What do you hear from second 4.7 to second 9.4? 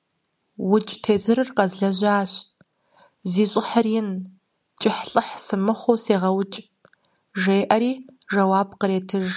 кӀыхь–лӏыхь сымыхъуу сегъэукӀ,– жеӀэри жэуап къретыж.